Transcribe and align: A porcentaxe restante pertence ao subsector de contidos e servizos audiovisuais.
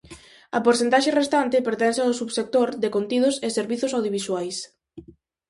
A 0.57 0.59
porcentaxe 0.65 1.15
restante 1.21 1.65
pertence 1.67 1.99
ao 2.01 2.17
subsector 2.19 2.67
de 2.83 2.89
contidos 2.95 3.35
e 3.45 3.47
servizos 3.57 3.91
audiovisuais. 3.97 4.57